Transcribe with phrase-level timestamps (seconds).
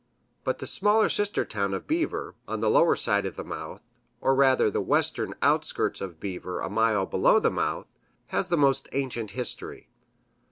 [0.43, 4.33] But the smaller sister town of Beaver, on the lower side of the mouth, or
[4.33, 7.85] rather the western outskirts of Beaver a mile below the mouth,
[8.29, 9.89] has the most ancient history.